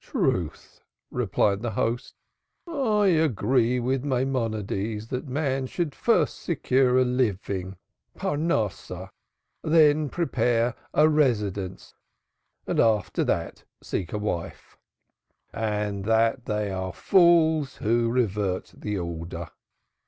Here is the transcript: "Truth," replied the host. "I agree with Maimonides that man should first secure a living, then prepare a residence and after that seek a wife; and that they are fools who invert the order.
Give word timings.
"Truth," 0.00 0.82
replied 1.12 1.62
the 1.62 1.70
host. 1.70 2.16
"I 2.66 3.06
agree 3.06 3.78
with 3.78 4.02
Maimonides 4.02 5.06
that 5.10 5.28
man 5.28 5.66
should 5.66 5.94
first 5.94 6.40
secure 6.40 6.98
a 6.98 7.04
living, 7.04 7.76
then 9.62 10.08
prepare 10.08 10.74
a 10.92 11.08
residence 11.08 11.94
and 12.66 12.80
after 12.80 13.22
that 13.26 13.62
seek 13.80 14.12
a 14.12 14.18
wife; 14.18 14.76
and 15.52 16.04
that 16.04 16.46
they 16.46 16.72
are 16.72 16.92
fools 16.92 17.76
who 17.76 18.12
invert 18.18 18.74
the 18.76 18.98
order. 18.98 19.50